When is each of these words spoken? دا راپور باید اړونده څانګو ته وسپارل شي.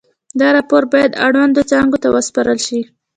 دا 0.39 0.47
راپور 0.57 0.83
باید 0.93 1.19
اړونده 1.25 1.61
څانګو 1.71 1.97
ته 2.03 2.07
وسپارل 2.15 2.59
شي. 2.67 2.79